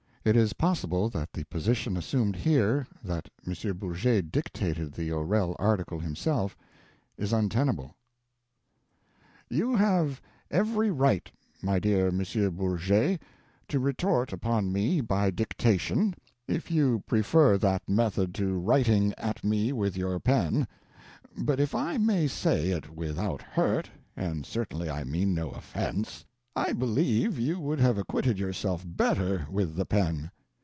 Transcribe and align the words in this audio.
It 0.23 0.35
is 0.35 0.53
possible 0.53 1.09
that 1.09 1.33
the 1.33 1.45
position 1.45 1.97
assumed 1.97 2.35
here 2.35 2.85
that 3.03 3.27
M. 3.47 3.55
Bourget 3.75 4.31
dictated 4.31 4.93
the 4.93 5.11
O'Rell 5.11 5.55
article 5.57 5.97
himself 5.99 6.55
is 7.17 7.33
untenable.] 7.33 7.95
You 9.49 9.75
have 9.77 10.21
every 10.51 10.91
right, 10.91 11.31
my 11.63 11.79
dear 11.79 12.09
M. 12.09 12.23
Bourget, 12.55 13.19
to 13.67 13.79
retort 13.79 14.31
upon 14.31 14.71
me 14.71 15.01
by 15.01 15.31
dictation, 15.31 16.13
if 16.47 16.69
you 16.69 17.01
prefer 17.07 17.57
that 17.57 17.89
method 17.89 18.35
to 18.35 18.59
writing 18.59 19.15
at 19.17 19.43
me 19.43 19.73
with 19.73 19.97
your 19.97 20.19
pen; 20.19 20.67
but 21.35 21.59
if 21.59 21.73
I 21.73 21.97
may 21.97 22.27
say 22.27 22.69
it 22.69 22.91
without 22.95 23.41
hurt 23.41 23.89
and 24.15 24.45
certainly 24.45 24.87
I 24.87 25.03
mean 25.03 25.33
no 25.33 25.49
offence 25.49 26.25
I 26.53 26.73
believe 26.73 27.39
you 27.39 27.61
would 27.61 27.79
have 27.79 27.97
acquitted 27.97 28.37
yourself 28.37 28.83
better 28.85 29.47
with 29.49 29.77
the 29.77 29.85
pen. 29.85 30.31